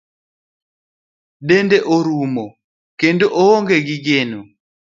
Dende 1.47 1.77
orumo, 1.95 2.45
kendo 2.99 3.25
oonge 3.43 3.75
gi 3.87 3.97
geno. 4.05 4.39